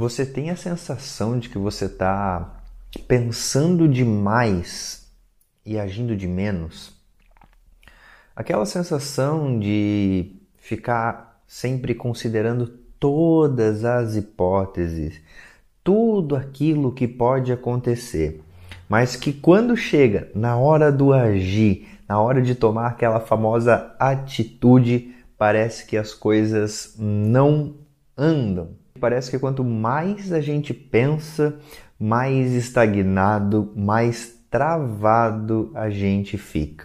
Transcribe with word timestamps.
Você 0.00 0.24
tem 0.24 0.48
a 0.48 0.56
sensação 0.56 1.38
de 1.38 1.50
que 1.50 1.58
você 1.58 1.84
está 1.84 2.62
pensando 3.06 3.86
demais 3.86 5.12
e 5.62 5.78
agindo 5.78 6.16
de 6.16 6.26
menos? 6.26 6.90
Aquela 8.34 8.64
sensação 8.64 9.60
de 9.60 10.40
ficar 10.56 11.42
sempre 11.46 11.94
considerando 11.94 12.66
todas 12.98 13.84
as 13.84 14.16
hipóteses, 14.16 15.20
tudo 15.84 16.34
aquilo 16.34 16.94
que 16.94 17.06
pode 17.06 17.52
acontecer, 17.52 18.40
mas 18.88 19.16
que 19.16 19.34
quando 19.34 19.76
chega 19.76 20.30
na 20.34 20.56
hora 20.56 20.90
do 20.90 21.12
agir, 21.12 21.86
na 22.08 22.18
hora 22.18 22.40
de 22.40 22.54
tomar 22.54 22.86
aquela 22.86 23.20
famosa 23.20 23.94
atitude, 23.98 25.14
parece 25.36 25.84
que 25.84 25.98
as 25.98 26.14
coisas 26.14 26.94
não 26.98 27.74
andam 28.16 28.79
Parece 29.00 29.30
que 29.30 29.38
quanto 29.38 29.64
mais 29.64 30.30
a 30.30 30.40
gente 30.40 30.74
pensa, 30.74 31.58
mais 31.98 32.52
estagnado, 32.52 33.72
mais 33.74 34.38
travado 34.50 35.70
a 35.74 35.88
gente 35.88 36.36
fica. 36.36 36.84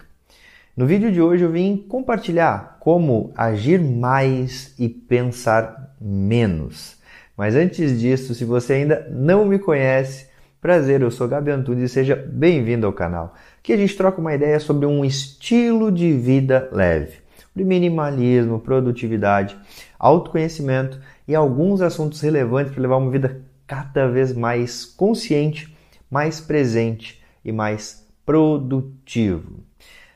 No 0.74 0.86
vídeo 0.86 1.12
de 1.12 1.20
hoje 1.20 1.44
eu 1.44 1.50
vim 1.50 1.76
compartilhar 1.76 2.78
como 2.80 3.32
agir 3.36 3.80
mais 3.80 4.74
e 4.78 4.88
pensar 4.88 5.94
menos. 6.00 6.96
Mas 7.36 7.54
antes 7.54 8.00
disso, 8.00 8.34
se 8.34 8.44
você 8.44 8.74
ainda 8.74 9.06
não 9.10 9.44
me 9.44 9.58
conhece, 9.58 10.26
prazer, 10.60 11.02
eu 11.02 11.10
sou 11.10 11.28
Gabi 11.28 11.50
Antunes 11.50 11.90
e 11.90 11.92
seja 11.92 12.16
bem-vindo 12.16 12.86
ao 12.86 12.92
canal. 12.92 13.34
Aqui 13.58 13.72
a 13.74 13.76
gente 13.76 13.96
troca 13.96 14.20
uma 14.20 14.34
ideia 14.34 14.58
sobre 14.58 14.86
um 14.86 15.04
estilo 15.04 15.92
de 15.92 16.12
vida 16.12 16.68
leve, 16.72 17.18
de 17.54 17.64
minimalismo, 17.64 18.58
produtividade, 18.58 19.56
autoconhecimento 19.98 20.98
e 21.26 21.34
alguns 21.34 21.80
assuntos 21.80 22.20
relevantes 22.20 22.72
para 22.72 22.82
levar 22.82 22.96
uma 22.96 23.10
vida 23.10 23.42
cada 23.66 24.06
vez 24.08 24.32
mais 24.32 24.84
consciente, 24.84 25.74
mais 26.10 26.40
presente 26.40 27.20
e 27.44 27.50
mais 27.50 28.06
produtivo. 28.24 29.60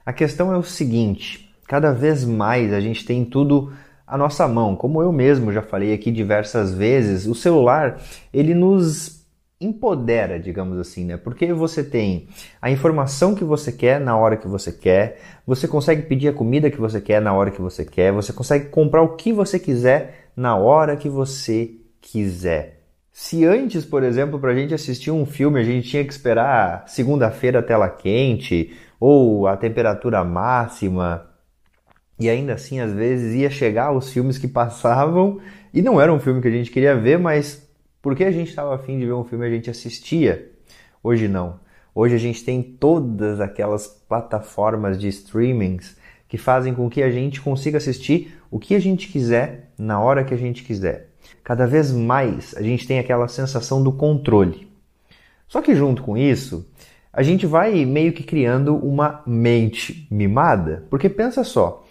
A 0.04 0.12
questão 0.12 0.52
é 0.52 0.56
o 0.56 0.62
seguinte: 0.62 1.52
cada 1.66 1.92
vez 1.92 2.24
mais 2.24 2.72
a 2.72 2.80
gente 2.80 3.04
tem 3.04 3.24
tudo 3.24 3.72
à 4.06 4.16
nossa 4.16 4.46
mão. 4.48 4.74
Como 4.76 5.02
eu 5.02 5.12
mesmo 5.12 5.52
já 5.52 5.62
falei 5.62 5.92
aqui 5.92 6.10
diversas 6.10 6.74
vezes, 6.74 7.26
o 7.26 7.34
celular 7.34 8.00
ele 8.32 8.54
nos 8.54 9.20
empodera, 9.60 10.40
digamos 10.40 10.78
assim, 10.78 11.04
né? 11.04 11.18
Porque 11.18 11.52
você 11.52 11.84
tem 11.84 12.28
a 12.62 12.70
informação 12.70 13.34
que 13.34 13.44
você 13.44 13.70
quer 13.70 14.00
na 14.00 14.16
hora 14.16 14.36
que 14.36 14.48
você 14.48 14.72
quer, 14.72 15.20
você 15.46 15.68
consegue 15.68 16.02
pedir 16.02 16.28
a 16.28 16.32
comida 16.32 16.70
que 16.70 16.80
você 16.80 16.98
quer 16.98 17.20
na 17.20 17.34
hora 17.34 17.50
que 17.50 17.60
você 17.60 17.84
quer, 17.84 18.10
você 18.10 18.32
consegue 18.32 18.70
comprar 18.70 19.02
o 19.02 19.16
que 19.16 19.32
você 19.32 19.58
quiser 19.58 20.19
na 20.36 20.56
hora 20.56 20.96
que 20.96 21.08
você 21.08 21.72
quiser. 22.00 22.80
Se 23.12 23.44
antes, 23.44 23.84
por 23.84 24.02
exemplo, 24.02 24.38
para 24.38 24.52
a 24.52 24.54
gente 24.54 24.72
assistir 24.72 25.10
um 25.10 25.26
filme, 25.26 25.60
a 25.60 25.64
gente 25.64 25.88
tinha 25.88 26.04
que 26.04 26.12
esperar 26.12 26.84
segunda-feira 26.88 27.62
tela 27.62 27.88
quente 27.88 28.74
ou 28.98 29.46
a 29.46 29.56
temperatura 29.56 30.24
máxima, 30.24 31.30
e 32.20 32.28
ainda 32.28 32.52
assim, 32.52 32.80
às 32.80 32.92
vezes, 32.92 33.34
ia 33.34 33.48
chegar 33.48 33.92
os 33.92 34.12
filmes 34.12 34.36
que 34.36 34.46
passavam 34.46 35.40
e 35.72 35.80
não 35.80 35.98
era 35.98 36.12
um 36.12 36.20
filme 36.20 36.42
que 36.42 36.48
a 36.48 36.50
gente 36.50 36.70
queria 36.70 36.94
ver, 36.94 37.18
mas 37.18 37.66
porque 38.02 38.24
a 38.24 38.30
gente 38.30 38.48
estava 38.48 38.74
afim 38.74 38.98
de 38.98 39.06
ver 39.06 39.14
um 39.14 39.24
filme, 39.24 39.46
a 39.46 39.50
gente 39.50 39.70
assistia. 39.70 40.50
Hoje 41.02 41.28
não. 41.28 41.58
Hoje 41.94 42.14
a 42.14 42.18
gente 42.18 42.44
tem 42.44 42.62
todas 42.62 43.40
aquelas 43.40 43.86
plataformas 43.86 44.98
de 44.98 45.08
streamings 45.08 45.96
que 46.30 46.38
fazem 46.38 46.72
com 46.72 46.88
que 46.88 47.02
a 47.02 47.10
gente 47.10 47.40
consiga 47.40 47.76
assistir 47.76 48.40
o 48.50 48.58
que 48.58 48.76
a 48.76 48.78
gente 48.78 49.08
quiser 49.08 49.72
na 49.76 50.00
hora 50.00 50.24
que 50.24 50.32
a 50.32 50.36
gente 50.36 50.62
quiser. 50.62 51.08
Cada 51.42 51.66
vez 51.66 51.90
mais 51.90 52.54
a 52.56 52.62
gente 52.62 52.86
tem 52.86 53.00
aquela 53.00 53.26
sensação 53.26 53.82
do 53.82 53.92
controle. 53.92 54.70
Só 55.48 55.60
que 55.60 55.74
junto 55.74 56.04
com 56.04 56.16
isso, 56.16 56.70
a 57.12 57.24
gente 57.24 57.46
vai 57.46 57.84
meio 57.84 58.12
que 58.12 58.22
criando 58.22 58.76
uma 58.76 59.24
mente 59.26 60.06
mimada, 60.08 60.86
porque 60.88 61.08
pensa 61.08 61.42
só, 61.42 61.84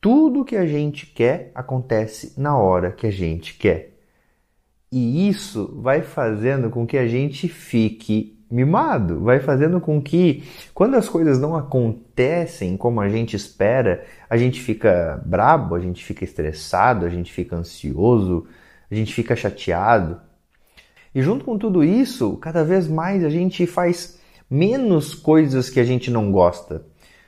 tudo 0.00 0.44
que 0.44 0.56
a 0.56 0.66
gente 0.66 1.06
quer 1.06 1.52
acontece 1.54 2.34
na 2.36 2.58
hora 2.58 2.90
que 2.90 3.06
a 3.06 3.12
gente 3.12 3.54
quer. 3.54 3.94
E 4.90 5.28
isso 5.28 5.72
vai 5.80 6.02
fazendo 6.02 6.68
com 6.68 6.84
que 6.84 6.98
a 6.98 7.06
gente 7.06 7.46
fique 7.46 8.33
mimado, 8.50 9.20
vai 9.20 9.40
fazendo 9.40 9.80
com 9.80 10.00
que 10.00 10.44
quando 10.72 10.94
as 10.94 11.08
coisas 11.08 11.40
não 11.40 11.56
acontecem 11.56 12.76
como 12.76 13.00
a 13.00 13.08
gente 13.08 13.34
espera, 13.34 14.04
a 14.28 14.36
gente 14.36 14.60
fica 14.60 15.22
brabo, 15.24 15.74
a 15.74 15.80
gente 15.80 16.04
fica 16.04 16.24
estressado, 16.24 17.04
a 17.04 17.08
gente 17.08 17.32
fica 17.32 17.56
ansioso, 17.56 18.46
a 18.90 18.94
gente 18.94 19.12
fica 19.12 19.34
chateado. 19.34 20.20
E 21.14 21.22
junto 21.22 21.44
com 21.44 21.58
tudo 21.58 21.82
isso, 21.82 22.36
cada 22.36 22.64
vez 22.64 22.88
mais 22.88 23.24
a 23.24 23.30
gente 23.30 23.66
faz 23.66 24.18
menos 24.50 25.14
coisas 25.14 25.70
que 25.70 25.80
a 25.80 25.84
gente 25.84 26.10
não 26.10 26.30
gosta. 26.30 26.84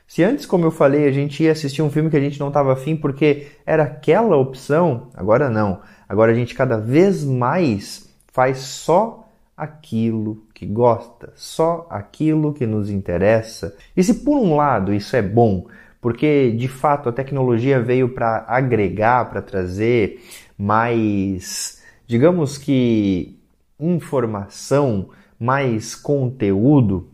Se 0.06 0.22
antes, 0.22 0.46
como 0.46 0.64
eu 0.64 0.70
falei, 0.70 1.08
a 1.08 1.12
gente 1.12 1.42
ia 1.42 1.52
assistir 1.52 1.82
um 1.82 1.90
filme 1.90 2.08
que 2.08 2.16
a 2.16 2.20
gente 2.20 2.38
não 2.38 2.48
estava 2.48 2.72
afim 2.72 2.96
porque 2.96 3.48
era 3.64 3.82
aquela 3.82 4.36
opção, 4.36 5.08
agora 5.14 5.50
não. 5.50 5.80
Agora 6.08 6.30
a 6.30 6.34
gente 6.34 6.54
cada 6.54 6.78
vez 6.78 7.24
mais 7.24 8.08
faz 8.32 8.58
só 8.58 9.28
aquilo 9.56 10.45
que 10.56 10.64
gosta, 10.64 11.34
só 11.36 11.86
aquilo 11.90 12.54
que 12.54 12.66
nos 12.66 12.88
interessa. 12.88 13.76
E 13.94 14.02
se 14.02 14.24
por 14.24 14.38
um 14.38 14.56
lado 14.56 14.94
isso 14.94 15.14
é 15.14 15.20
bom, 15.20 15.66
porque 16.00 16.50
de 16.50 16.66
fato 16.66 17.10
a 17.10 17.12
tecnologia 17.12 17.78
veio 17.78 18.08
para 18.08 18.42
agregar, 18.48 19.28
para 19.28 19.42
trazer 19.42 20.18
mais, 20.56 21.82
digamos 22.06 22.56
que, 22.56 23.38
informação, 23.78 25.10
mais 25.38 25.94
conteúdo, 25.94 27.10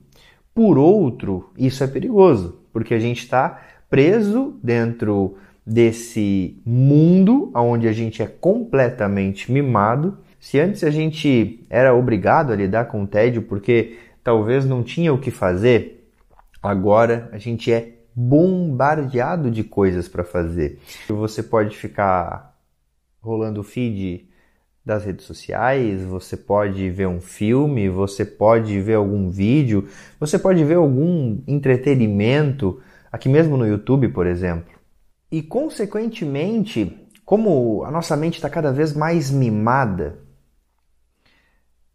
por 0.54 0.78
outro, 0.78 1.50
isso 1.58 1.82
é 1.82 1.88
perigoso, 1.88 2.60
porque 2.72 2.94
a 2.94 3.00
gente 3.00 3.24
está 3.24 3.60
preso 3.90 4.56
dentro 4.62 5.36
desse 5.66 6.62
mundo 6.64 7.50
onde 7.56 7.88
a 7.88 7.92
gente 7.92 8.22
é 8.22 8.26
completamente 8.26 9.50
mimado 9.50 10.18
se 10.42 10.58
antes 10.58 10.82
a 10.82 10.90
gente 10.90 11.64
era 11.70 11.94
obrigado 11.94 12.52
a 12.52 12.56
lidar 12.56 12.86
com 12.86 13.04
o 13.04 13.06
tédio 13.06 13.42
porque 13.42 13.96
talvez 14.24 14.64
não 14.66 14.82
tinha 14.82 15.14
o 15.14 15.18
que 15.20 15.30
fazer, 15.30 16.10
agora 16.60 17.28
a 17.30 17.38
gente 17.38 17.72
é 17.72 17.92
bombardeado 18.12 19.52
de 19.52 19.62
coisas 19.62 20.08
para 20.08 20.24
fazer. 20.24 20.80
Você 21.08 21.44
pode 21.44 21.76
ficar 21.76 22.58
rolando 23.20 23.60
o 23.60 23.62
feed 23.62 24.28
das 24.84 25.04
redes 25.04 25.26
sociais, 25.26 26.02
você 26.02 26.36
pode 26.36 26.90
ver 26.90 27.06
um 27.06 27.20
filme, 27.20 27.88
você 27.88 28.24
pode 28.24 28.80
ver 28.80 28.94
algum 28.94 29.30
vídeo, 29.30 29.86
você 30.18 30.40
pode 30.40 30.64
ver 30.64 30.74
algum 30.74 31.40
entretenimento, 31.46 32.82
aqui 33.12 33.28
mesmo 33.28 33.56
no 33.56 33.64
YouTube, 33.64 34.08
por 34.08 34.26
exemplo. 34.26 34.74
E 35.30 35.40
consequentemente, 35.40 36.98
como 37.24 37.84
a 37.84 37.92
nossa 37.92 38.16
mente 38.16 38.34
está 38.34 38.50
cada 38.50 38.72
vez 38.72 38.92
mais 38.92 39.30
mimada, 39.30 40.20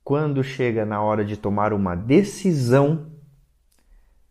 quando 0.07 0.42
chega 0.42 0.86
na 0.86 1.01
hora 1.01 1.25
de 1.25 1.36
tomar 1.36 1.74
uma 1.74 1.94
decisão, 1.94 3.07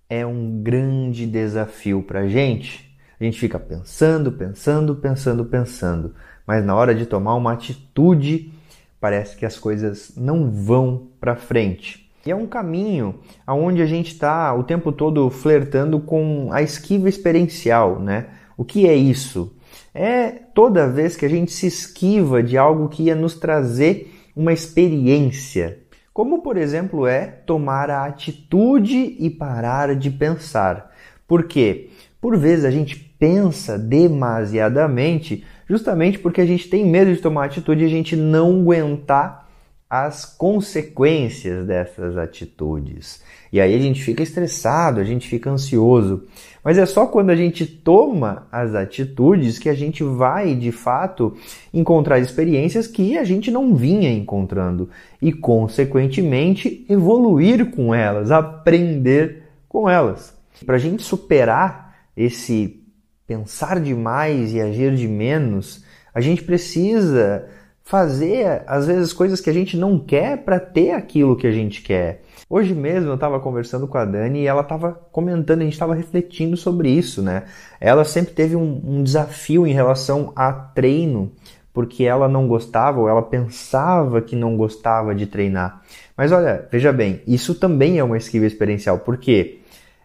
é 0.09 0.25
um 0.25 0.63
grande 0.63 1.27
desafio 1.27 2.03
para 2.03 2.21
a 2.21 2.29
gente. 2.29 2.97
A 3.21 3.25
gente 3.25 3.39
fica 3.39 3.59
pensando, 3.59 4.33
pensando, 4.33 4.97
pensando, 4.97 5.45
pensando, 5.45 6.15
mas 6.47 6.65
na 6.65 6.75
hora 6.75 6.95
de 6.95 7.05
tomar 7.05 7.35
uma 7.35 7.53
atitude, 7.53 8.51
parece 8.99 9.37
que 9.37 9.45
as 9.45 9.59
coisas 9.59 10.15
não 10.17 10.51
vão 10.51 11.09
para 11.21 11.37
frente. 11.37 12.11
E 12.25 12.31
é 12.31 12.35
um 12.35 12.47
caminho 12.47 13.17
aonde 13.47 13.83
a 13.83 13.87
gente 13.87 14.13
está 14.13 14.55
o 14.55 14.65
tempo 14.65 14.91
todo 14.91 15.29
flertando 15.29 16.01
com 16.01 16.49
a 16.53 16.63
esquiva 16.63 17.07
experiencial, 17.07 18.01
né? 18.01 18.29
O 18.57 18.65
que 18.65 18.89
é 18.89 18.95
isso? 18.95 19.55
É 19.95 20.31
toda 20.31 20.89
vez 20.89 21.17
que 21.17 21.27
a 21.27 21.29
gente 21.29 21.53
se 21.53 21.67
esquiva 21.67 22.43
de 22.43 22.57
algo 22.57 22.89
que 22.89 23.03
ia 23.03 23.15
nos 23.15 23.35
trazer 23.35 24.16
uma 24.37 24.53
experiência, 24.53 25.79
como 26.13 26.43
por 26.43 26.59
exemplo 26.59 27.07
é 27.07 27.27
tomar 27.27 27.91
a 27.91 28.05
atitude 28.05 29.17
e 29.19 29.31
parar 29.31 29.97
de 29.97 30.11
pensar. 30.11 30.93
Por 31.27 31.45
quê? 31.45 31.89
Por 32.21 32.37
vezes 32.37 32.67
a 32.67 32.71
gente 32.71 32.97
pensa 33.19 33.79
demasiadamente, 33.79 35.45
justamente 35.67 36.19
porque 36.19 36.41
a 36.43 36.47
gente 36.47 36.69
tem 36.69 36.85
medo 36.85 37.15
de 37.15 37.21
tomar 37.21 37.47
atitude 37.47 37.83
e 37.83 37.87
a 37.87 37.91
gente 37.91 38.15
não 38.15 38.61
aguentar 38.61 39.46
as 39.89 40.25
consequências 40.25 41.65
dessas 41.65 42.17
atitudes. 42.17 43.23
E 43.53 43.61
aí 43.61 43.75
a 43.75 43.79
gente 43.79 44.03
fica 44.03 44.23
estressado, 44.23 45.01
a 45.01 45.05
gente 45.05 45.29
fica 45.29 45.49
ansioso. 45.49 46.25
Mas 46.63 46.77
é 46.77 46.85
só 46.85 47.07
quando 47.07 47.31
a 47.31 47.37
gente 47.37 47.65
toma 47.65 48.49
as 48.51 48.75
atitudes 48.75 49.59
que 49.59 49.69
a 49.69 49.75
gente 49.75 50.03
vai, 50.03 50.55
de 50.57 50.73
fato, 50.73 51.37
encontrar 51.73 52.19
experiências 52.19 52.89
que 52.89 53.17
a 53.17 53.23
gente 53.23 53.51
não 53.51 53.77
vinha 53.77 54.13
encontrando 54.13 54.91
e, 55.23 55.33
consequentemente, 55.33 56.85
evoluir 56.89 57.71
com 57.71 57.95
elas, 57.95 58.33
aprender 58.33 59.45
com 59.69 59.89
elas. 59.89 60.37
Para 60.65 60.75
a 60.75 60.81
gente 60.81 61.05
superar 61.05 61.95
esse 62.17 62.83
pensar 63.27 63.81
demais 63.81 64.53
e 64.53 64.61
agir 64.61 64.95
de 64.97 65.07
menos, 65.07 65.85
a 66.15 66.21
gente 66.21 66.43
precisa 66.43 67.49
fazer, 67.87 68.65
às 68.67 68.89
vezes, 68.89 69.13
coisas 69.13 69.41
que 69.41 69.49
a 69.49 69.53
gente 69.53 69.77
não 69.77 69.97
quer 69.97 70.39
para 70.39 70.59
ter 70.59 70.91
aquilo 70.91 71.37
que 71.37 71.47
a 71.47 71.53
gente 71.53 71.83
quer. 71.83 72.23
Hoje 72.51 72.75
mesmo 72.75 73.11
eu 73.11 73.15
estava 73.15 73.39
conversando 73.39 73.87
com 73.87 73.97
a 73.97 74.05
Dani 74.05 74.41
e 74.41 74.47
ela 74.47 74.63
estava 74.63 74.93
comentando, 75.13 75.61
a 75.61 75.65
gente 75.65 75.75
estava 75.75 75.95
refletindo 75.95 76.57
sobre 76.57 76.91
isso, 76.91 77.23
né? 77.23 77.45
Ela 77.81 78.05
sempre 78.05 78.35
teve 78.35 78.57
um, 78.57 78.83
um, 78.85 79.03
desafio 79.05 79.65
em 79.67 79.73
relação 79.73 80.33
a 80.35 80.53
treino, 80.53 81.31
porque 81.73 82.03
ela 82.03 82.29
não 82.29 82.49
gostava 82.49 82.99
ou 83.01 83.09
ela 83.09 83.23
pensava 83.23 84.21
que 84.21 84.35
não 84.35 84.57
gostava 84.57 85.15
de 85.15 85.27
treinar. 85.27 85.83
Mas 86.17 86.33
olha, 86.33 86.67
veja 86.71 86.93
bem, 86.93 87.23
isso 87.25 87.55
também 87.55 88.01
é 88.01 88.05
uma 88.05 88.17
esquiva 88.17 88.47
experiencial, 88.47 88.99
porque 88.99 89.61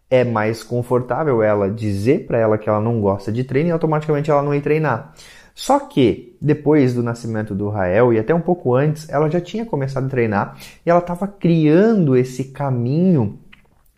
é 0.08 0.24
mais 0.24 0.62
confortável 0.62 1.42
ela 1.42 1.68
dizer 1.68 2.28
para 2.28 2.38
ela 2.38 2.60
que 2.60 2.70
ela 2.70 2.80
não 2.80 3.02
gosta 3.02 3.32
de 3.32 3.44
treino 3.44 3.70
e 3.70 3.72
automaticamente 3.72 4.30
ela 4.30 4.44
não 4.44 4.54
ir 4.54 4.62
treinar. 4.62 5.14
Só 5.54 5.80
que 5.80 6.36
depois 6.42 6.94
do 6.94 7.04
nascimento 7.04 7.54
do 7.54 7.70
Rael 7.70 8.14
e 8.14 8.20
até 8.20 8.34
um 8.34 8.42
pouco 8.42 8.74
antes, 8.74 9.08
ela 9.10 9.30
já 9.30 9.40
tinha 9.40 9.66
começado 9.66 10.06
a 10.06 10.10
treinar 10.10 10.58
e 10.86 10.90
ela 10.90 11.00
estava 11.00 11.28
criando 11.28 12.16
esse 12.16 12.46
caminho, 12.46 13.38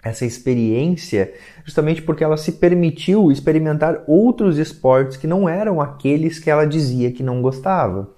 essa 0.04 0.26
experiência, 0.26 1.34
justamente 1.64 2.02
porque 2.02 2.24
ela 2.24 2.36
se 2.36 2.54
permitiu 2.54 3.32
experimentar 3.32 4.04
outros 4.08 4.58
esportes 4.58 5.16
que 5.16 5.28
não 5.28 5.48
eram 5.48 5.80
aqueles 5.80 6.40
que 6.40 6.50
ela 6.50 6.66
dizia 6.66 7.12
que 7.12 7.24
não 7.24 7.42
gostava. 7.42 8.10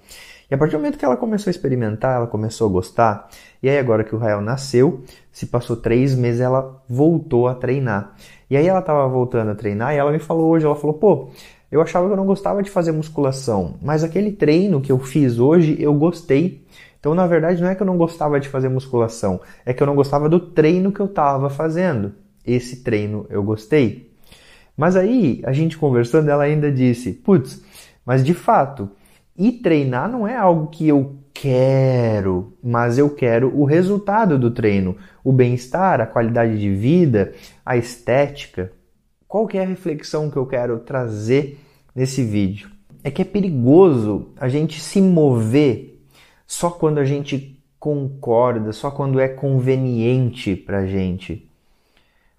E 0.50 0.54
a 0.54 0.58
partir 0.58 0.72
do 0.72 0.78
momento 0.78 0.98
que 0.98 1.04
ela 1.04 1.16
começou 1.16 1.50
a 1.50 1.52
experimentar, 1.52 2.16
ela 2.16 2.26
começou 2.26 2.68
a 2.68 2.72
gostar, 2.72 3.28
e 3.60 3.68
aí 3.68 3.78
agora 3.78 4.04
que 4.04 4.14
o 4.14 4.18
Rael 4.18 4.40
nasceu, 4.40 5.02
se 5.32 5.46
passou 5.46 5.76
três 5.76 6.14
meses, 6.14 6.40
ela 6.40 6.82
voltou 6.88 7.48
a 7.48 7.54
treinar. 7.54 8.14
E 8.48 8.56
aí 8.56 8.66
ela 8.66 8.78
estava 8.78 9.08
voltando 9.08 9.50
a 9.50 9.54
treinar 9.56 9.92
e 9.92 9.98
ela 9.98 10.12
me 10.12 10.20
falou 10.20 10.50
hoje, 10.50 10.64
ela 10.64 10.76
falou, 10.76 10.94
pô, 10.94 11.30
eu 11.70 11.80
achava 11.80 12.06
que 12.06 12.12
eu 12.12 12.16
não 12.16 12.26
gostava 12.26 12.62
de 12.62 12.70
fazer 12.70 12.92
musculação, 12.92 13.74
mas 13.82 14.04
aquele 14.04 14.32
treino 14.32 14.80
que 14.80 14.92
eu 14.92 14.98
fiz 14.98 15.38
hoje 15.38 15.76
eu 15.80 15.92
gostei. 15.94 16.64
Então, 16.98 17.14
na 17.14 17.26
verdade, 17.26 17.62
não 17.62 17.68
é 17.68 17.74
que 17.74 17.82
eu 17.82 17.86
não 17.86 17.96
gostava 17.96 18.40
de 18.40 18.48
fazer 18.48 18.68
musculação, 18.68 19.40
é 19.64 19.72
que 19.72 19.82
eu 19.82 19.86
não 19.86 19.94
gostava 19.94 20.28
do 20.28 20.40
treino 20.40 20.92
que 20.92 21.00
eu 21.00 21.06
estava 21.06 21.50
fazendo. 21.50 22.12
Esse 22.44 22.82
treino 22.82 23.26
eu 23.28 23.42
gostei. 23.42 24.12
Mas 24.76 24.96
aí, 24.96 25.40
a 25.44 25.52
gente 25.52 25.78
conversando, 25.78 26.28
ela 26.28 26.44
ainda 26.44 26.70
disse: 26.70 27.12
Putz, 27.12 27.62
mas 28.04 28.24
de 28.24 28.34
fato, 28.34 28.90
e 29.36 29.52
treinar 29.52 30.08
não 30.08 30.26
é 30.26 30.36
algo 30.36 30.68
que 30.68 30.86
eu 30.86 31.16
quero, 31.32 32.54
mas 32.62 32.98
eu 32.98 33.10
quero 33.10 33.54
o 33.56 33.64
resultado 33.64 34.38
do 34.38 34.50
treino, 34.50 34.96
o 35.22 35.32
bem-estar, 35.32 36.00
a 36.00 36.06
qualidade 36.06 36.58
de 36.58 36.70
vida, 36.70 37.32
a 37.64 37.76
estética. 37.76 38.72
Qual 39.28 39.46
que 39.46 39.58
é 39.58 39.62
a 39.62 39.66
reflexão 39.66 40.30
que 40.30 40.36
eu 40.36 40.46
quero 40.46 40.78
trazer 40.78 41.58
nesse 41.94 42.22
vídeo? 42.22 42.70
É 43.02 43.10
que 43.10 43.22
é 43.22 43.24
perigoso 43.24 44.28
a 44.38 44.48
gente 44.48 44.80
se 44.80 45.00
mover 45.00 46.00
só 46.46 46.70
quando 46.70 46.98
a 46.98 47.04
gente 47.04 47.60
concorda, 47.78 48.72
só 48.72 48.90
quando 48.90 49.20
é 49.20 49.28
conveniente 49.28 50.54
para 50.54 50.86
gente. 50.86 51.48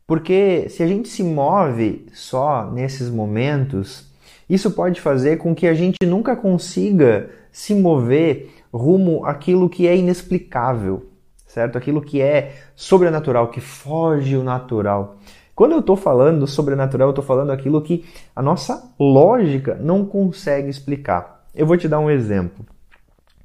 Porque 0.05 0.67
se 0.69 0.81
a 0.81 0.87
gente 0.87 1.09
se 1.09 1.21
move 1.21 2.05
só 2.13 2.71
nesses 2.71 3.09
momentos, 3.09 4.09
isso 4.49 4.71
pode 4.71 5.01
fazer 5.01 5.37
com 5.37 5.53
que 5.53 5.67
a 5.67 5.73
gente 5.73 6.05
nunca 6.05 6.35
consiga 6.35 7.29
se 7.51 7.75
mover 7.75 8.49
rumo 8.73 9.25
àquilo 9.25 9.69
que 9.69 9.85
é 9.85 9.95
inexplicável, 9.97 11.09
certo? 11.45 11.77
Aquilo 11.77 12.01
que 12.01 12.21
é 12.21 12.55
sobrenatural, 12.73 13.49
que 13.49 13.59
foge 13.59 14.37
o 14.37 14.43
natural. 14.43 15.17
Quando 15.57 15.71
eu 15.71 15.79
estou 15.79 15.95
falando 15.95 16.41
do 16.41 16.47
sobrenatural, 16.47 17.07
eu 17.07 17.13
estou 17.13 17.25
falando 17.25 17.49
aquilo 17.49 17.81
que 17.81 18.05
a 18.35 18.43
nossa 18.43 18.93
lógica 18.99 19.73
não 19.81 20.05
consegue 20.05 20.69
explicar. 20.69 21.47
Eu 21.55 21.65
vou 21.65 21.75
te 21.75 21.87
dar 21.87 21.97
um 21.97 22.11
exemplo. 22.11 22.63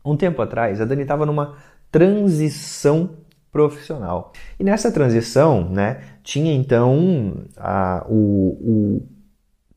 Um 0.05 0.15
tempo 0.15 0.43
atrás, 0.43 0.79
a 0.79 0.85
Dani 0.85 1.01
estava 1.01 1.25
numa 1.25 1.55
transição 1.91 3.09
profissional. 3.51 4.31
E 4.61 4.63
nessa 4.63 4.93
transição, 4.93 5.67
né, 5.71 6.03
tinha 6.23 6.53
então 6.53 7.45
a, 7.57 8.05
o, 8.07 8.59
o 8.61 9.09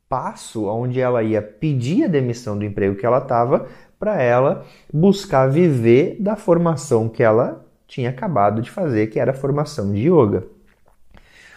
passo 0.10 0.66
onde 0.66 1.00
ela 1.00 1.24
ia 1.24 1.42
pedir 1.42 2.04
a 2.04 2.10
demissão 2.10 2.58
do 2.58 2.66
emprego 2.66 2.98
que 2.98 3.06
ela 3.06 3.20
estava 3.20 3.66
para 3.98 4.22
ela 4.22 4.66
buscar 4.94 5.48
viver 5.48 6.18
da 6.20 6.36
formação 6.36 7.08
que 7.08 7.24
ela 7.24 7.66
tinha 7.88 8.10
acabado 8.10 8.62
de 8.62 8.70
fazer, 8.70 9.08
que 9.08 9.22
era 9.22 9.32
a 9.32 9.34
formação 9.34 9.94
de 9.94 10.10
yoga. 10.10 10.54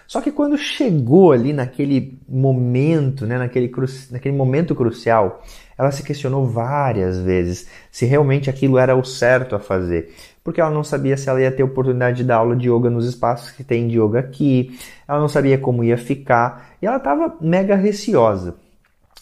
Só 0.08 0.22
que 0.22 0.32
quando 0.32 0.56
chegou 0.56 1.32
ali 1.32 1.52
naquele 1.52 2.18
momento, 2.26 3.26
né, 3.26 3.36
naquele, 3.36 3.70
naquele 4.10 4.34
momento 4.34 4.74
crucial, 4.74 5.42
ela 5.76 5.92
se 5.92 6.02
questionou 6.02 6.46
várias 6.46 7.20
vezes 7.20 7.68
se 7.90 8.06
realmente 8.06 8.48
aquilo 8.48 8.78
era 8.78 8.96
o 8.96 9.04
certo 9.04 9.54
a 9.54 9.58
fazer. 9.58 10.14
Porque 10.42 10.62
ela 10.62 10.70
não 10.70 10.82
sabia 10.82 11.14
se 11.14 11.28
ela 11.28 11.42
ia 11.42 11.52
ter 11.52 11.62
oportunidade 11.62 12.16
de 12.16 12.24
dar 12.24 12.36
aula 12.36 12.56
de 12.56 12.70
yoga 12.70 12.88
nos 12.88 13.04
espaços 13.04 13.50
que 13.50 13.62
tem 13.62 13.86
de 13.86 14.00
yoga 14.00 14.20
aqui, 14.20 14.78
ela 15.06 15.20
não 15.20 15.28
sabia 15.28 15.58
como 15.58 15.84
ia 15.84 15.98
ficar, 15.98 16.70
e 16.80 16.86
ela 16.86 16.96
estava 16.96 17.36
mega 17.38 17.76
receosa. 17.76 18.56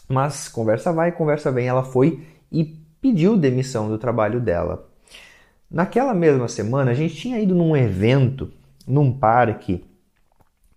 Mas 0.08 0.48
conversa 0.48 0.92
vai, 0.92 1.10
conversa 1.10 1.50
vem, 1.50 1.66
ela 1.66 1.82
foi 1.82 2.24
e 2.50 2.76
pediu 3.02 3.36
demissão 3.36 3.88
do 3.88 3.98
trabalho 3.98 4.40
dela. 4.40 4.88
Naquela 5.68 6.14
mesma 6.14 6.46
semana, 6.46 6.92
a 6.92 6.94
gente 6.94 7.16
tinha 7.16 7.40
ido 7.40 7.56
num 7.56 7.76
evento, 7.76 8.52
num 8.86 9.10
parque, 9.12 9.84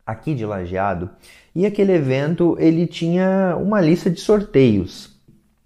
aqui 0.10 0.34
de 0.34 0.46
Lajeado, 0.46 1.10
e 1.56 1.66
aquele 1.66 1.94
evento 1.94 2.56
ele 2.60 2.88
tinha 2.88 3.56
uma 3.60 3.82
lista 3.82 4.10
de 4.10 4.20
sorteios. 4.20 5.18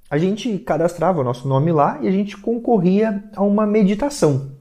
A 0.09 0.17
gente 0.17 0.57
cadastrava 0.59 1.21
o 1.21 1.23
nosso 1.23 1.47
nome 1.47 1.71
lá 1.71 1.97
e 2.01 2.07
a 2.07 2.11
gente 2.11 2.37
concorria 2.37 3.23
a 3.35 3.43
uma 3.43 3.65
meditação. 3.65 4.51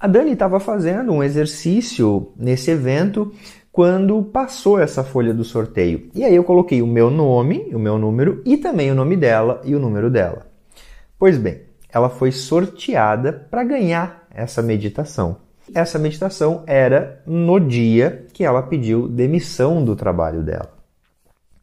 A 0.00 0.06
Dani 0.06 0.32
estava 0.32 0.58
fazendo 0.60 1.12
um 1.12 1.22
exercício 1.22 2.32
nesse 2.36 2.70
evento 2.70 3.32
quando 3.72 4.22
passou 4.22 4.78
essa 4.78 5.02
folha 5.02 5.34
do 5.34 5.44
sorteio. 5.44 6.10
E 6.14 6.24
aí 6.24 6.34
eu 6.34 6.44
coloquei 6.44 6.80
o 6.80 6.86
meu 6.86 7.10
nome, 7.10 7.70
o 7.74 7.78
meu 7.78 7.98
número 7.98 8.42
e 8.44 8.56
também 8.56 8.90
o 8.90 8.94
nome 8.94 9.16
dela 9.16 9.60
e 9.64 9.74
o 9.74 9.80
número 9.80 10.10
dela. 10.10 10.46
Pois 11.18 11.38
bem, 11.38 11.62
ela 11.90 12.08
foi 12.08 12.32
sorteada 12.32 13.32
para 13.32 13.64
ganhar 13.64 14.26
essa 14.30 14.62
meditação. 14.62 15.43
Essa 15.72 15.98
meditação 15.98 16.62
era 16.66 17.22
no 17.26 17.58
dia 17.58 18.26
que 18.32 18.44
ela 18.44 18.62
pediu 18.62 19.08
demissão 19.08 19.84
do 19.84 19.96
trabalho 19.96 20.42
dela. 20.42 20.74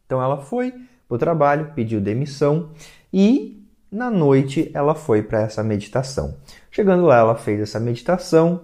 Então 0.04 0.20
ela 0.20 0.38
foi 0.38 0.72
para 1.08 1.14
o 1.14 1.18
trabalho, 1.18 1.72
pediu 1.74 2.00
demissão 2.00 2.70
e 3.12 3.62
na 3.90 4.10
noite 4.10 4.70
ela 4.74 4.94
foi 4.94 5.22
para 5.22 5.42
essa 5.42 5.62
meditação. 5.62 6.36
Chegando 6.70 7.04
lá, 7.04 7.18
ela 7.18 7.34
fez 7.36 7.60
essa 7.60 7.78
meditação 7.78 8.62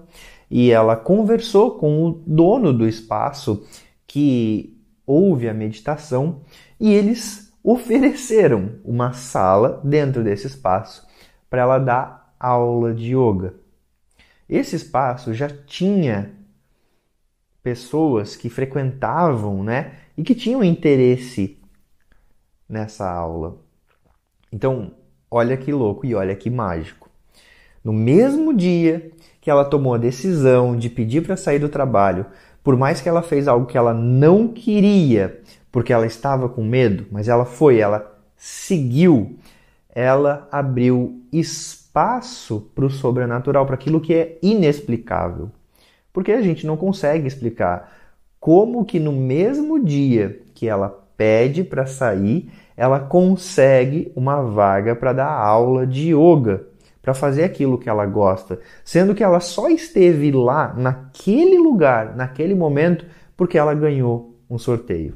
e 0.50 0.70
ela 0.70 0.96
conversou 0.96 1.72
com 1.72 2.04
o 2.06 2.22
dono 2.26 2.72
do 2.72 2.88
espaço 2.88 3.66
que 4.06 4.76
houve 5.06 5.48
a 5.48 5.54
meditação 5.54 6.40
e 6.80 6.92
eles 6.92 7.52
ofereceram 7.62 8.76
uma 8.84 9.12
sala 9.12 9.80
dentro 9.84 10.24
desse 10.24 10.46
espaço 10.46 11.06
para 11.50 11.62
ela 11.62 11.78
dar 11.78 12.34
aula 12.40 12.94
de 12.94 13.14
yoga. 13.14 13.54
Esse 14.48 14.76
espaço 14.76 15.34
já 15.34 15.48
tinha 15.48 16.32
pessoas 17.62 18.34
que 18.34 18.48
frequentavam, 18.48 19.62
né, 19.62 19.92
e 20.16 20.22
que 20.22 20.34
tinham 20.34 20.64
interesse 20.64 21.58
nessa 22.68 23.10
aula. 23.10 23.58
Então, 24.50 24.92
olha 25.30 25.56
que 25.56 25.70
louco 25.70 26.06
e 26.06 26.14
olha 26.14 26.34
que 26.34 26.48
mágico. 26.48 27.10
No 27.84 27.92
mesmo 27.92 28.54
dia 28.54 29.12
que 29.40 29.50
ela 29.50 29.64
tomou 29.64 29.94
a 29.94 29.98
decisão 29.98 30.76
de 30.76 30.88
pedir 30.88 31.22
para 31.22 31.36
sair 31.36 31.58
do 31.58 31.68
trabalho, 31.68 32.24
por 32.62 32.76
mais 32.76 33.00
que 33.00 33.08
ela 33.08 33.22
fez 33.22 33.46
algo 33.46 33.66
que 33.66 33.78
ela 33.78 33.92
não 33.92 34.48
queria, 34.48 35.42
porque 35.70 35.92
ela 35.92 36.06
estava 36.06 36.48
com 36.48 36.64
medo, 36.64 37.06
mas 37.10 37.28
ela 37.28 37.44
foi, 37.44 37.78
ela 37.78 38.18
seguiu, 38.36 39.38
ela 39.90 40.48
abriu 40.50 41.22
espaço 41.32 41.77
espaço 41.98 42.70
para 42.74 42.86
o 42.86 42.90
sobrenatural, 42.90 43.66
para 43.66 43.74
aquilo 43.74 44.00
que 44.00 44.14
é 44.14 44.38
inexplicável. 44.40 45.50
Porque 46.12 46.30
a 46.30 46.40
gente 46.40 46.64
não 46.64 46.76
consegue 46.76 47.26
explicar 47.26 47.92
como 48.38 48.84
que 48.84 49.00
no 49.00 49.12
mesmo 49.12 49.82
dia 49.82 50.40
que 50.54 50.68
ela 50.68 50.88
pede 51.16 51.64
para 51.64 51.86
sair, 51.86 52.50
ela 52.76 53.00
consegue 53.00 54.12
uma 54.14 54.42
vaga 54.42 54.94
para 54.94 55.12
dar 55.12 55.28
aula 55.28 55.84
de 55.84 56.14
yoga, 56.14 56.68
para 57.02 57.14
fazer 57.14 57.42
aquilo 57.42 57.78
que 57.78 57.88
ela 57.88 58.06
gosta, 58.06 58.60
sendo 58.84 59.14
que 59.14 59.24
ela 59.24 59.40
só 59.40 59.68
esteve 59.68 60.30
lá 60.30 60.74
naquele 60.76 61.58
lugar, 61.58 62.14
naquele 62.14 62.54
momento, 62.54 63.06
porque 63.36 63.58
ela 63.58 63.74
ganhou 63.74 64.36
um 64.48 64.58
sorteio. 64.58 65.14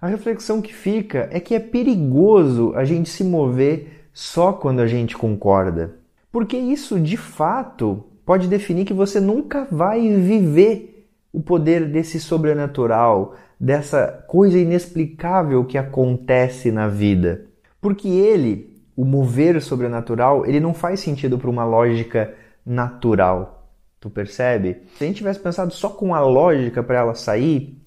A 0.00 0.08
reflexão 0.08 0.60
que 0.60 0.74
fica 0.74 1.28
é 1.30 1.38
que 1.38 1.54
é 1.54 1.60
perigoso 1.60 2.72
a 2.74 2.84
gente 2.84 3.08
se 3.08 3.22
mover 3.22 4.01
só 4.12 4.52
quando 4.52 4.80
a 4.80 4.86
gente 4.86 5.16
concorda, 5.16 5.96
porque 6.30 6.56
isso 6.56 7.00
de 7.00 7.16
fato 7.16 8.04
pode 8.24 8.48
definir 8.48 8.84
que 8.84 8.94
você 8.94 9.20
nunca 9.20 9.66
vai 9.70 10.00
viver 10.08 11.08
o 11.32 11.40
poder 11.40 11.88
desse 11.88 12.20
sobrenatural, 12.20 13.34
dessa 13.58 14.24
coisa 14.28 14.58
inexplicável 14.58 15.64
que 15.64 15.78
acontece 15.78 16.70
na 16.70 16.88
vida. 16.88 17.46
Porque 17.80 18.08
ele, 18.08 18.76
o 18.96 19.04
mover 19.04 19.60
sobrenatural, 19.62 20.46
ele 20.46 20.60
não 20.60 20.74
faz 20.74 21.00
sentido 21.00 21.38
para 21.38 21.50
uma 21.50 21.64
lógica 21.64 22.34
natural. 22.64 23.68
Tu 23.98 24.10
percebe? 24.10 24.82
Se 24.96 25.04
a 25.04 25.06
gente 25.06 25.18
tivesse 25.18 25.40
pensado 25.40 25.72
só 25.72 25.88
com 25.88 26.14
a 26.14 26.20
lógica 26.20 26.82
para 26.82 26.98
ela 26.98 27.14
sair, 27.14 27.81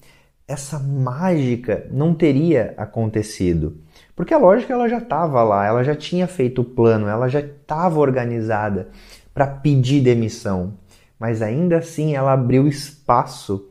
essa 0.46 0.78
mágica 0.78 1.86
não 1.90 2.14
teria 2.14 2.74
acontecido. 2.76 3.78
Porque 4.14 4.32
a 4.32 4.38
lógica 4.38 4.72
ela 4.72 4.88
já 4.88 4.98
estava 4.98 5.42
lá, 5.42 5.66
ela 5.66 5.82
já 5.82 5.94
tinha 5.94 6.26
feito 6.26 6.62
o 6.62 6.64
plano, 6.64 7.08
ela 7.08 7.28
já 7.28 7.40
estava 7.40 7.98
organizada 7.98 8.88
para 9.34 9.46
pedir 9.46 10.02
demissão. 10.02 10.74
Mas 11.18 11.42
ainda 11.42 11.78
assim 11.78 12.14
ela 12.14 12.32
abriu 12.32 12.66
espaço 12.68 13.68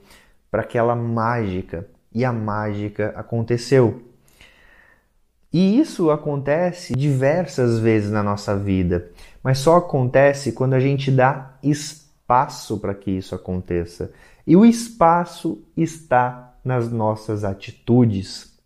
para 0.52 0.62
aquela 0.62 0.96
mágica 0.96 1.88
e 2.14 2.26
a 2.26 2.32
mágica 2.32 3.14
aconteceu. 3.16 4.02
E 5.52 5.80
isso 5.80 6.12
acontece 6.12 6.94
diversas 6.94 7.80
vezes 7.80 8.12
na 8.12 8.22
nossa 8.22 8.58
vida, 8.58 9.10
mas 9.42 9.60
só 9.60 9.78
acontece 9.78 10.52
quando 10.52 10.74
a 10.74 10.80
gente 10.80 11.10
dá 11.10 11.58
espaço 11.64 12.78
para 12.78 12.94
que 12.94 13.12
isso 13.12 13.34
aconteça. 13.34 14.12
E 14.46 14.56
o 14.56 14.66
espaço 14.66 15.64
está 15.78 16.55
nas 16.66 16.92
nossas 16.92 17.44
atitudes, 17.44 18.58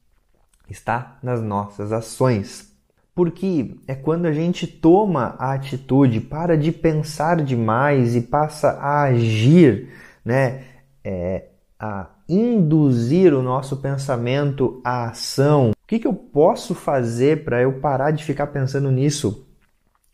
está 0.70 1.20
nas 1.22 1.42
nossas 1.42 1.92
ações. 1.92 2.74
Porque 3.14 3.76
é 3.86 3.94
quando 3.94 4.26
a 4.28 4.32
gente 4.32 4.66
toma 4.66 5.36
a 5.38 5.52
atitude, 5.52 6.22
para 6.22 6.58
de 6.58 6.72
pensar 6.72 7.44
demais 7.44 8.16
e 8.16 8.22
passa 8.22 8.70
a 8.72 9.04
agir, 9.04 9.90
né? 10.24 10.64
É, 11.04 11.48
a 11.78 12.08
induzir 12.28 13.34
o 13.34 13.42
nosso 13.42 13.78
pensamento 13.78 14.80
à 14.86 15.10
ação. 15.10 15.72
O 15.72 15.88
que, 15.88 16.00
que 16.00 16.08
eu 16.08 16.14
posso 16.14 16.74
fazer 16.74 17.44
para 17.44 17.62
eu 17.62 17.80
parar 17.80 18.12
de 18.12 18.24
ficar 18.24 18.48
pensando 18.48 18.92
nisso? 18.92 19.48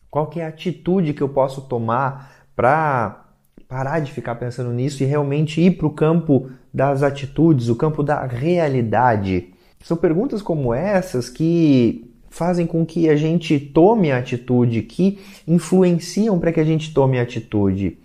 Qual 0.10 0.28
que 0.28 0.40
é 0.40 0.46
a 0.46 0.50
atitude 0.50 1.14
que 1.14 1.22
eu 1.22 1.30
posso 1.30 1.62
tomar 1.62 2.48
para 2.56 3.25
parar 3.68 4.00
de 4.00 4.12
ficar 4.12 4.36
pensando 4.36 4.72
nisso 4.72 5.04
e 5.04 5.06
realmente 5.06 5.62
ir 5.62 5.78
para 5.78 5.88
o 5.88 5.94
campo 5.94 6.50
das 6.74 7.04
atitudes, 7.04 7.70
o 7.70 7.76
campo 7.76 8.04
da 8.04 8.26
realidade? 8.26 9.54
São 9.82 9.98
perguntas 9.98 10.42
como 10.42 10.74
essas 10.74 11.30
que 11.30 12.12
fazem 12.30 12.68
com 12.68 12.86
que 12.86 13.10
a 13.10 13.16
gente 13.16 13.60
tome 13.60 14.12
atitude, 14.12 14.82
que 14.82 15.20
influenciam 15.48 16.38
para 16.40 16.52
que 16.52 16.60
a 16.60 16.66
gente 16.66 16.94
tome 16.94 17.20
atitude. 17.20 17.98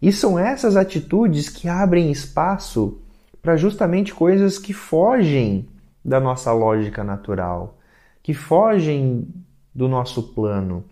E 0.00 0.10
são 0.12 0.38
essas 0.38 0.76
atitudes 0.76 1.48
que 1.48 1.68
abrem 1.68 2.10
espaço 2.10 3.02
para 3.42 3.56
justamente 3.56 4.14
coisas 4.14 4.58
que 4.58 4.72
fogem 4.72 5.68
da 6.04 6.18
nossa 6.18 6.52
lógica 6.52 7.04
natural, 7.04 7.78
que 8.22 8.32
fogem 8.32 9.28
do 9.74 9.88
nosso 9.88 10.34
plano. 10.34 10.84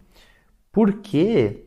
Porque 0.71 1.65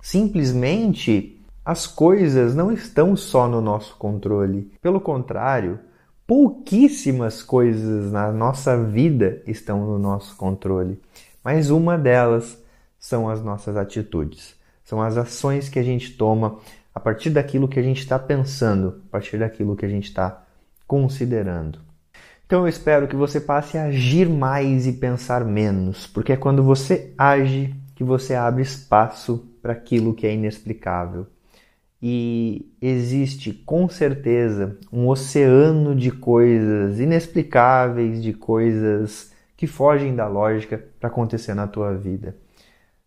simplesmente 0.00 1.37
as 1.68 1.86
coisas 1.86 2.54
não 2.54 2.72
estão 2.72 3.14
só 3.14 3.46
no 3.46 3.60
nosso 3.60 3.94
controle. 3.96 4.72
Pelo 4.80 4.98
contrário, 4.98 5.78
pouquíssimas 6.26 7.42
coisas 7.42 8.10
na 8.10 8.32
nossa 8.32 8.82
vida 8.82 9.42
estão 9.46 9.84
no 9.84 9.98
nosso 9.98 10.34
controle. 10.34 10.98
Mas 11.44 11.68
uma 11.68 11.98
delas 11.98 12.58
são 12.98 13.28
as 13.28 13.42
nossas 13.42 13.76
atitudes, 13.76 14.56
são 14.82 15.02
as 15.02 15.18
ações 15.18 15.68
que 15.68 15.78
a 15.78 15.82
gente 15.82 16.16
toma 16.16 16.58
a 16.94 16.98
partir 16.98 17.28
daquilo 17.28 17.68
que 17.68 17.78
a 17.78 17.82
gente 17.82 17.98
está 17.98 18.18
pensando, 18.18 19.02
a 19.08 19.10
partir 19.10 19.36
daquilo 19.36 19.76
que 19.76 19.84
a 19.84 19.90
gente 19.90 20.08
está 20.08 20.42
considerando. 20.86 21.80
Então 22.46 22.62
eu 22.62 22.68
espero 22.68 23.06
que 23.06 23.14
você 23.14 23.42
passe 23.42 23.76
a 23.76 23.84
agir 23.84 24.26
mais 24.26 24.86
e 24.86 24.92
pensar 24.94 25.44
menos, 25.44 26.06
porque 26.06 26.32
é 26.32 26.36
quando 26.38 26.62
você 26.62 27.12
age 27.18 27.74
que 27.94 28.02
você 28.02 28.34
abre 28.34 28.62
espaço 28.62 29.46
para 29.60 29.74
aquilo 29.74 30.14
que 30.14 30.26
é 30.26 30.32
inexplicável. 30.32 31.26
E 32.00 32.72
existe 32.80 33.52
com 33.52 33.88
certeza 33.88 34.78
um 34.92 35.08
oceano 35.08 35.96
de 35.96 36.12
coisas 36.12 37.00
inexplicáveis, 37.00 38.22
de 38.22 38.32
coisas 38.32 39.32
que 39.56 39.66
fogem 39.66 40.14
da 40.14 40.28
lógica 40.28 40.78
para 41.00 41.08
acontecer 41.08 41.54
na 41.54 41.66
tua 41.66 41.96
vida, 41.96 42.36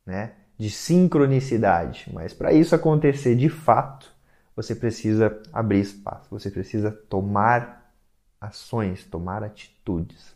né? 0.05 0.31
de 0.61 0.69
sincronicidade. 0.69 2.07
Mas 2.13 2.33
para 2.33 2.53
isso 2.53 2.75
acontecer 2.75 3.35
de 3.35 3.49
fato, 3.49 4.13
você 4.55 4.75
precisa 4.75 5.41
abrir 5.51 5.79
espaço, 5.79 6.27
você 6.29 6.51
precisa 6.51 6.91
tomar 6.91 7.91
ações, 8.39 9.03
tomar 9.03 9.43
atitudes. 9.43 10.35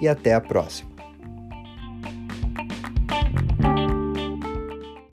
e 0.00 0.08
até 0.08 0.34
a 0.34 0.40
próxima. 0.40 0.95